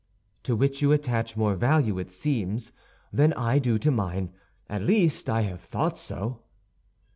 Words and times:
"To 0.45 0.55
which 0.55 0.81
you 0.81 0.91
attach 0.91 1.37
more 1.37 1.53
value, 1.53 1.99
it 1.99 2.09
seems, 2.09 2.71
than 3.13 3.33
I 3.33 3.59
do 3.59 3.77
to 3.77 3.91
mine; 3.91 4.31
at 4.67 4.81
least, 4.81 5.29
I 5.29 5.41
have 5.41 5.61
thought 5.61 5.99
so." 5.99 6.41